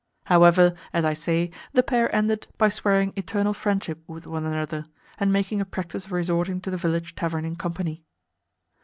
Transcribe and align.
However, 0.23 0.73
as 0.93 1.05
I 1.05 1.13
say, 1.13 1.51
the 1.73 1.83
pair 1.83 2.09
ended 2.15 2.47
by 2.57 2.69
swearing 2.69 3.13
eternal 3.15 3.53
friendship 3.53 3.99
with 4.07 4.25
one 4.25 4.47
another, 4.47 4.87
and 5.19 5.31
making 5.31 5.61
a 5.61 5.63
practice 5.65 6.05
of 6.05 6.11
resorting 6.11 6.59
to 6.61 6.71
the 6.71 6.75
village 6.77 7.13
tavern 7.13 7.45
in 7.45 7.55
company. 7.55 8.03